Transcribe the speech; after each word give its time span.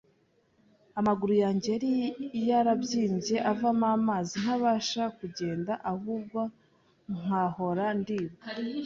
Amaguru 0.99 1.33
yanjye 1.43 1.67
yari 1.75 1.91
yarabyimbye, 2.49 3.35
avamo 3.51 3.85
amazi 3.97 4.33
ntabasha 4.43 5.03
kugenda 5.17 5.73
ahubwo 5.91 6.39
nkahora 7.17 7.85
ndibwa 7.99 8.43